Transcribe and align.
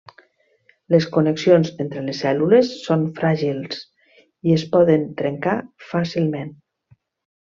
Les 0.93 1.07
connexions 1.15 1.67
entre 1.83 2.01
les 2.07 2.21
cèl·lules 2.23 2.71
són 2.87 3.03
fràgils 3.19 3.83
i 4.53 4.59
es 4.59 4.63
poden 4.77 5.05
trencar 5.21 5.55
fàcilment. 5.91 6.51